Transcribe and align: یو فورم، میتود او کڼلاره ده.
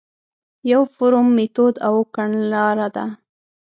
یو 0.71 0.81
فورم، 0.93 1.27
میتود 1.37 1.75
او 1.87 1.95
کڼلاره 2.15 2.87
ده. 2.95 3.05